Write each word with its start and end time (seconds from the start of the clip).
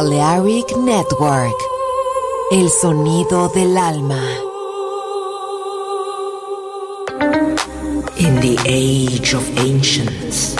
Balearic 0.00 0.76
Network. 0.76 1.58
El 2.52 2.70
sonido 2.70 3.48
del 3.48 3.76
alma. 3.76 4.22
In 8.16 8.38
the 8.40 8.56
age 8.64 9.34
of 9.34 9.42
ancients, 9.58 10.54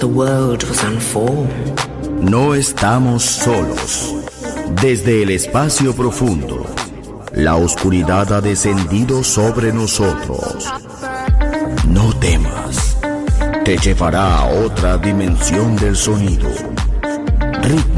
the 0.00 0.08
world 0.08 0.64
was 0.64 0.82
unformed. 0.82 1.80
No 2.20 2.54
estamos 2.54 3.22
solos. 3.22 4.12
Desde 4.82 5.22
el 5.22 5.30
espacio 5.30 5.94
profundo, 5.94 6.66
la 7.34 7.54
oscuridad 7.54 8.32
ha 8.32 8.40
descendido 8.40 9.22
sobre 9.22 9.72
nosotros. 9.72 10.68
No 11.86 12.12
temas. 12.18 12.96
Te 13.64 13.78
llevará 13.78 14.40
a 14.40 14.46
otra 14.64 14.98
dimensión 14.98 15.76
del 15.76 15.94
sonido. 15.94 16.48
Ritmo 17.68 17.97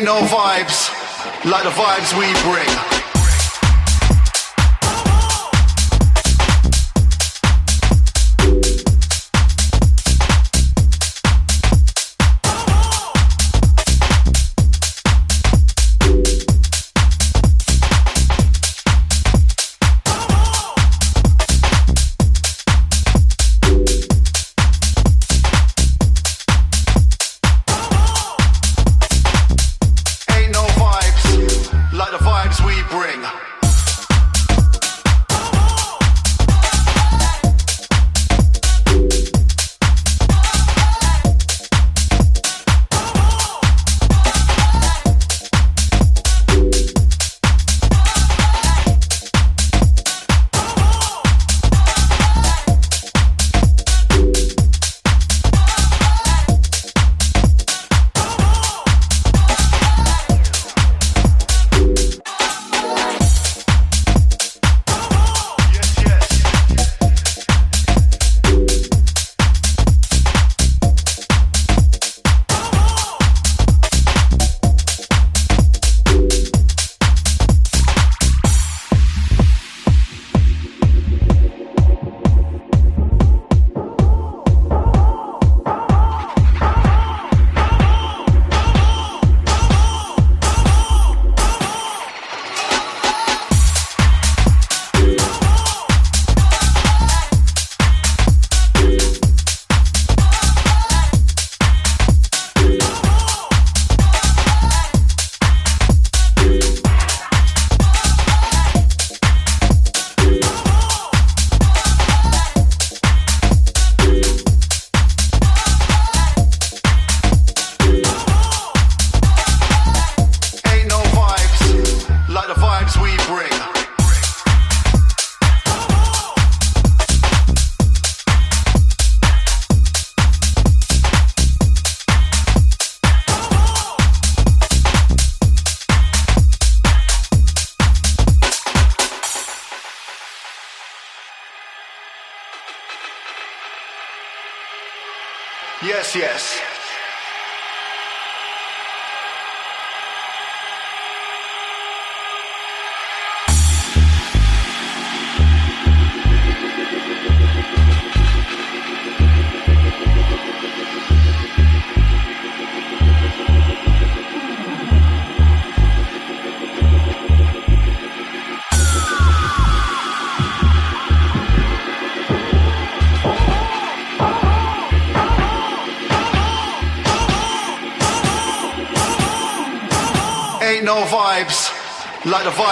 Ain't 0.00 0.06
no 0.06 0.22
vibes 0.22 0.88
like 1.44 1.62
the 1.62 1.68
vibes 1.68 2.18
we 2.18 2.32
bring. 2.50 2.89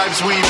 Vibes 0.08 0.26
we 0.26 0.47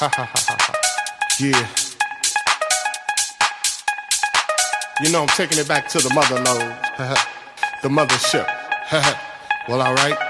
Yeah. 1.40 1.68
You 5.02 5.10
know 5.12 5.22
I'm 5.22 5.28
taking 5.28 5.58
it 5.58 5.68
back 5.68 5.88
to 5.88 5.98
the 5.98 6.12
mother 6.14 6.36
lode. 6.36 6.76
the 7.82 7.88
mothership. 7.88 8.46
well, 9.68 9.80
alright. 9.80 10.18
you 10.18 10.29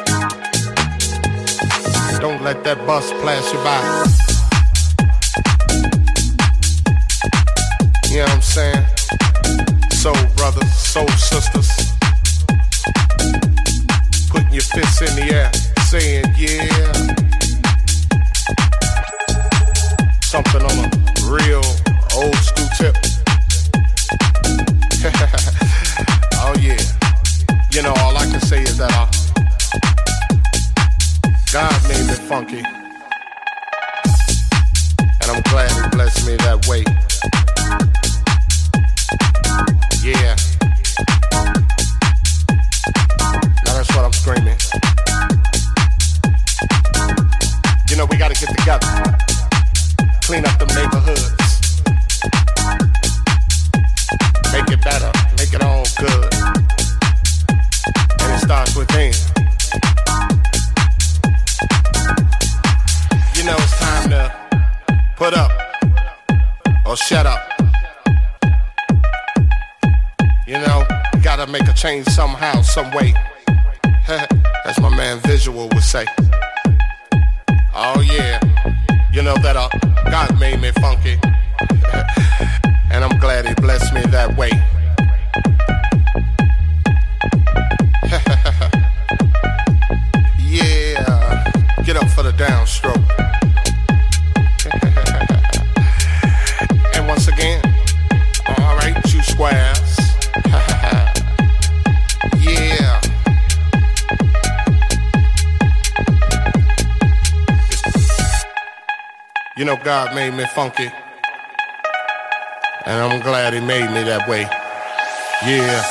Don't 2.21 2.43
let 2.43 2.63
that 2.65 2.85
bus 2.85 3.11
pass 3.23 3.51
you 3.51 3.57
by. 3.65 3.81
You 8.11 8.17
know 8.17 8.25
what 8.25 8.31
I'm 8.35 8.41
saying? 8.43 8.85
Soul 9.89 10.35
brothers, 10.35 10.71
soul 10.71 11.07
sisters. 11.07 11.70
Clean 50.21 50.45
up 50.45 50.57
the 50.57 50.65
neighborhoods. 50.77 51.71
Make 54.53 54.71
it 54.71 54.81
better, 54.81 55.11
make 55.37 55.53
it 55.53 55.61
all 55.61 55.83
good. 55.99 56.33
And 58.21 58.33
it 58.33 58.39
starts 58.39 58.73
within. 58.75 59.13
You 63.35 63.43
know 63.43 63.57
it's 63.57 63.77
time 63.79 64.09
to 64.11 64.33
put 65.17 65.33
up 65.33 65.51
or 66.85 66.95
shut 66.95 67.25
up. 67.25 67.41
You 70.47 70.59
know, 70.59 70.85
gotta 71.21 71.45
make 71.47 71.67
a 71.67 71.73
change 71.73 72.07
somehow, 72.07 72.61
some 72.61 72.89
way. 72.91 73.13
God 109.91 110.15
made 110.15 110.33
me 110.33 110.45
funky. 110.45 110.89
And 112.85 112.95
I'm 113.03 113.19
glad 113.19 113.53
he 113.53 113.59
made 113.59 113.91
me 113.91 114.03
that 114.03 114.25
way. 114.25 114.47
Yeah. 115.45 115.83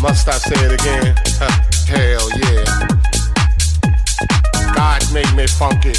Must 0.00 0.28
I 0.28 0.38
say 0.38 0.54
it 0.54 0.72
again? 0.80 1.16
Hell 1.90 2.30
yeah. 2.38 2.64
God 4.72 5.02
made 5.12 5.34
me 5.34 5.48
funky. 5.48 5.94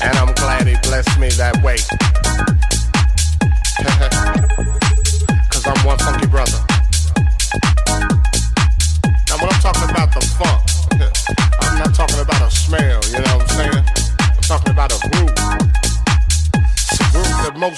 And 0.00 0.16
I'm 0.16 0.32
glad 0.34 0.68
he 0.68 0.76
blessed 0.88 1.18
me 1.18 1.30
that 1.30 1.60
way. 1.64 1.78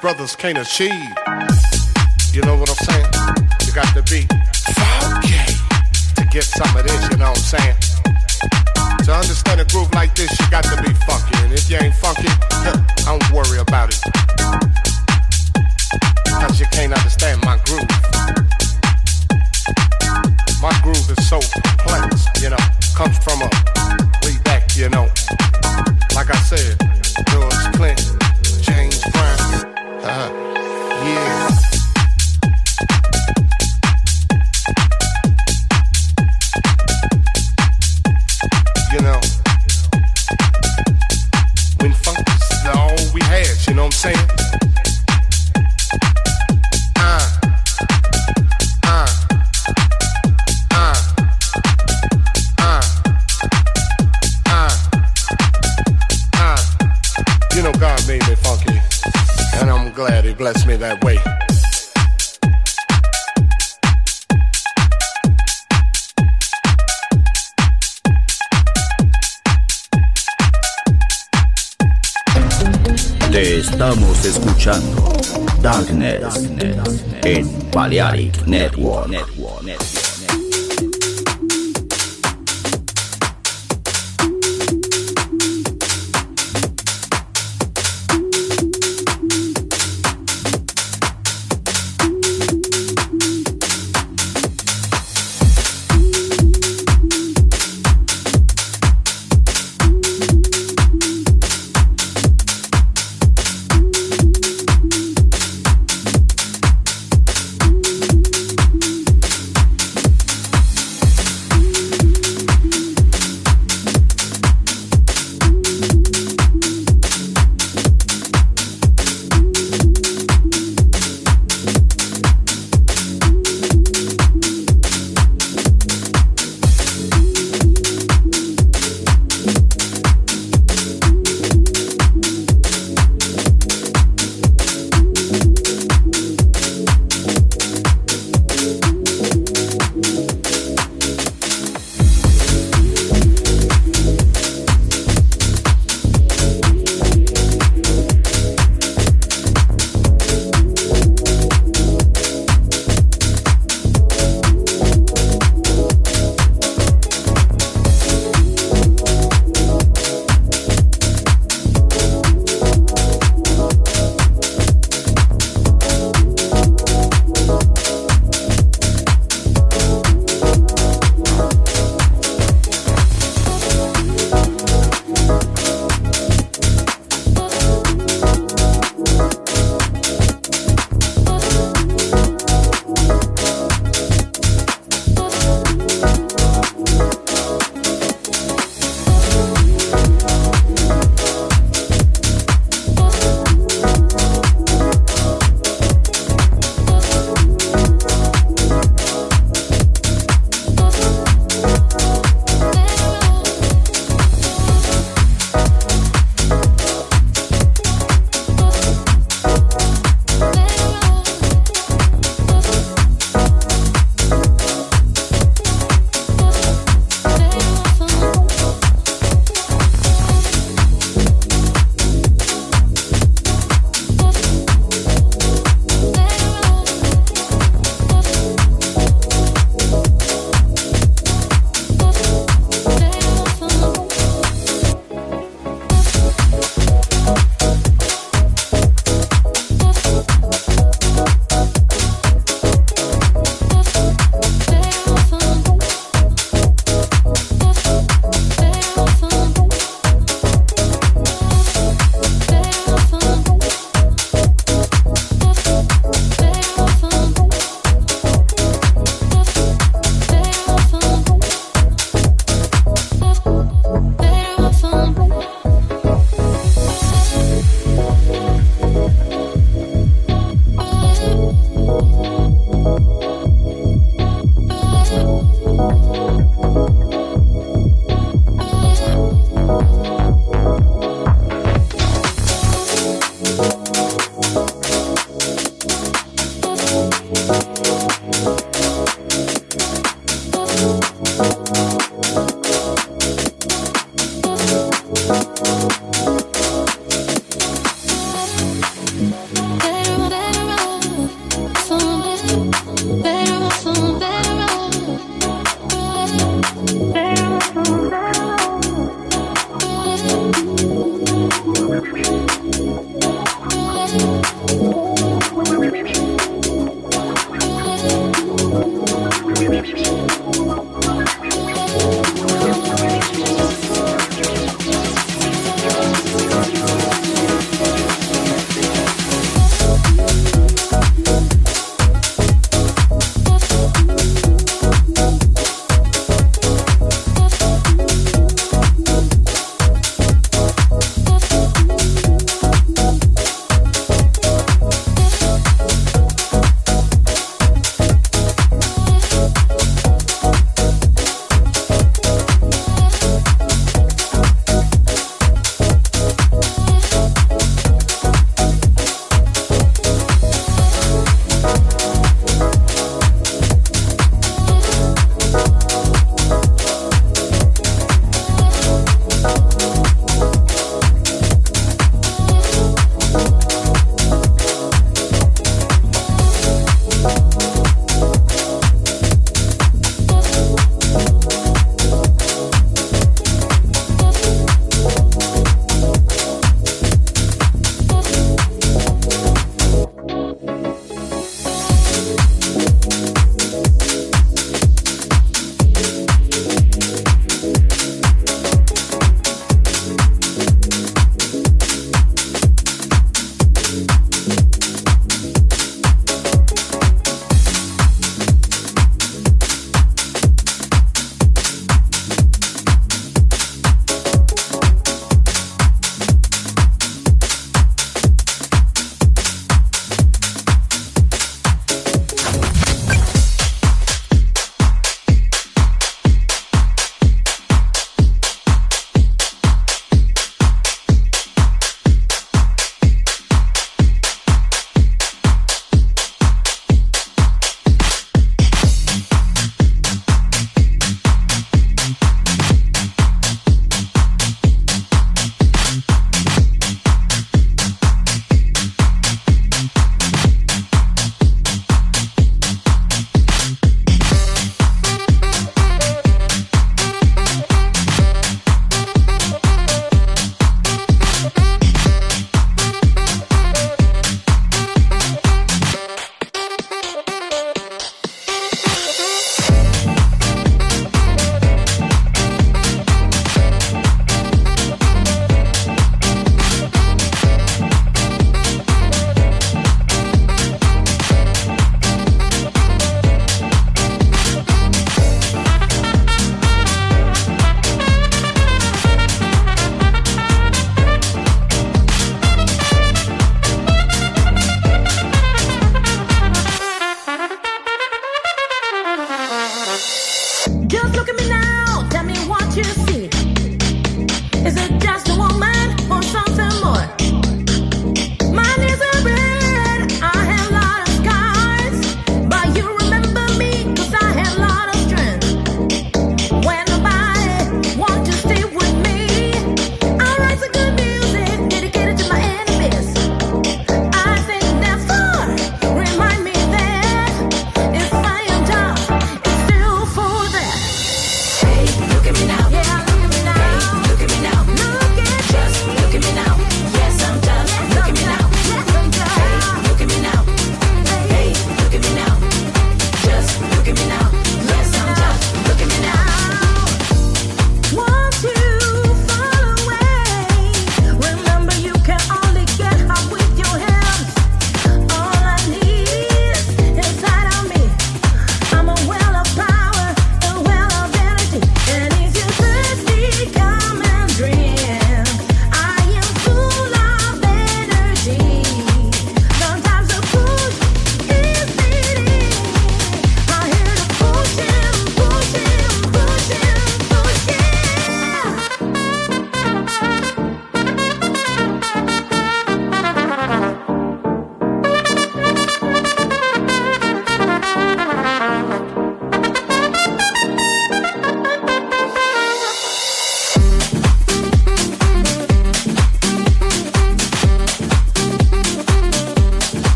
Brothers 0.00 0.36
can't 0.36 0.58
achieve. 0.58 0.92
You 2.32 2.42
know 2.42 2.56
what 2.56 2.70
I'm 2.70 2.76
saying? 2.86 3.06
You 3.66 3.72
got 3.72 3.88
to 3.94 4.02
be 4.10 4.26
funky 4.74 5.38
to 6.16 6.24
get 6.30 6.44
some 6.44 6.76
of 6.76 6.84
this, 6.84 7.10
you 7.10 7.16
know 7.16 7.30
what 7.30 7.38
I'm 7.38 7.58
saying? 7.58 7.76
To 9.04 9.12
understand 9.14 9.60
a 9.60 9.64
groove 9.64 9.92
like 9.94 10.14
this, 10.14 10.30
you 10.38 10.50
got 10.50 10.64
to 10.64 10.76
be 10.82 10.92
funky. 11.06 11.36
And 11.42 11.52
if 11.52 11.68
you 11.70 11.78
ain't 11.80 11.94
funky, 11.94 12.28
I 12.28 13.18
don't 13.18 13.30
worry 13.32 13.58
about 13.58 13.90
it. 13.90 14.00
Cause 16.26 16.60
you 16.60 16.66
can't 16.70 16.92
understand 16.92 17.40
my 17.44 17.58
groove. 17.64 17.88
My 20.62 20.78
groove 20.82 21.10
is 21.10 21.28
so 21.28 21.40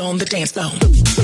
On 0.00 0.18
the 0.18 0.24
dance 0.24 0.50
floor. 0.50 1.23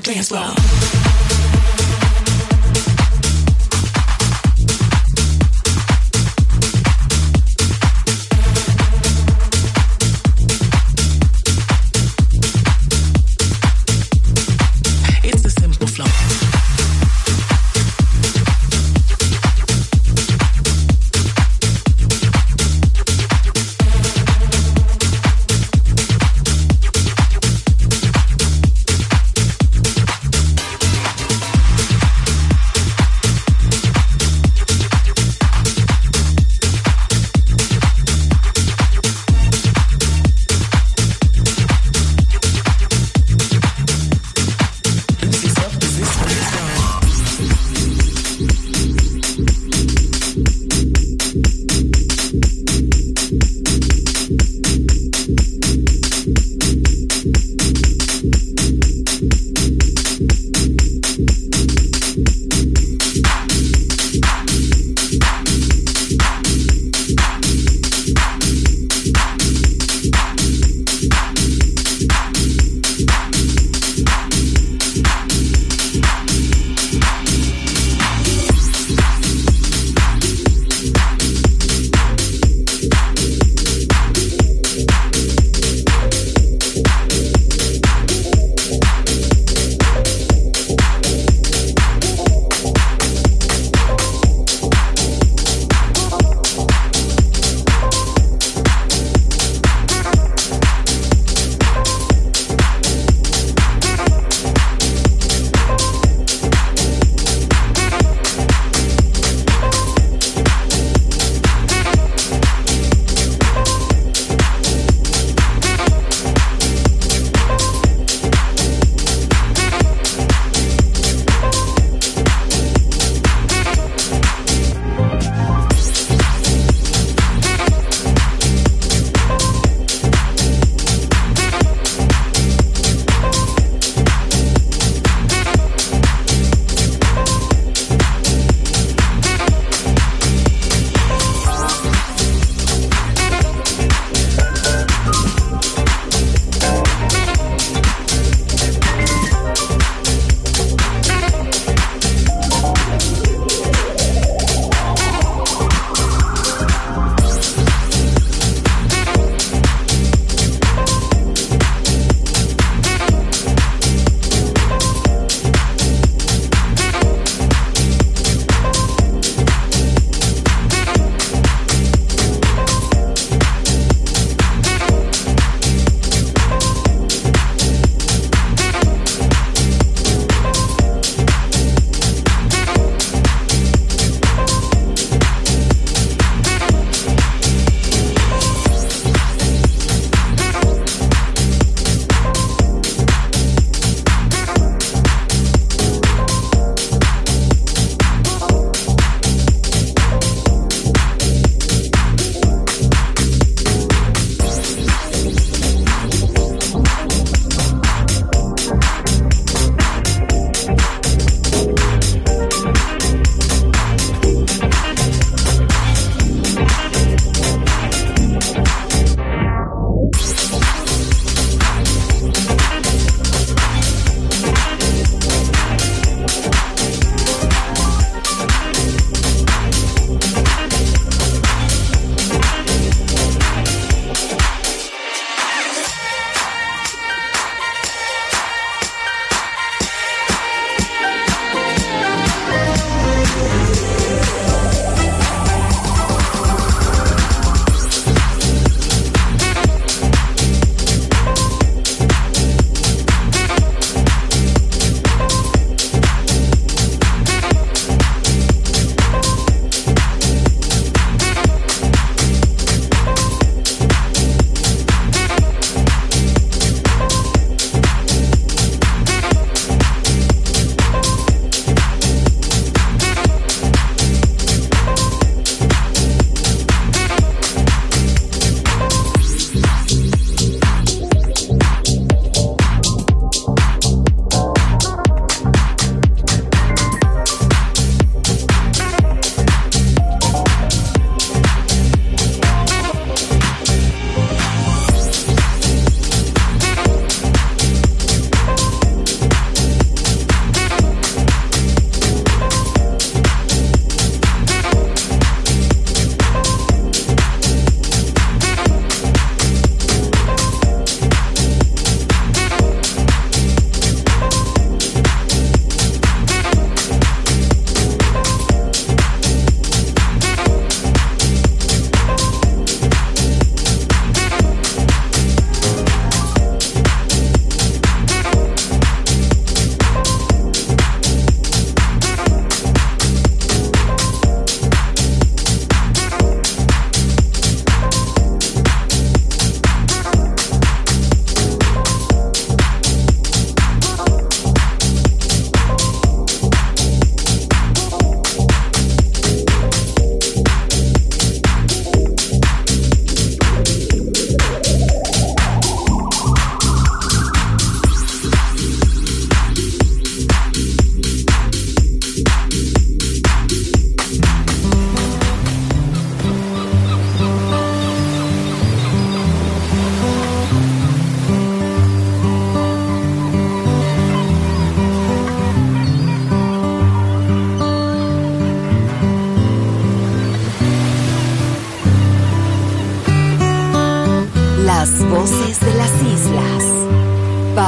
Dance 0.00 0.28
floor. 0.28 0.59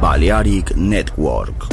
Balearic 0.00 0.76
Network. 0.76 1.65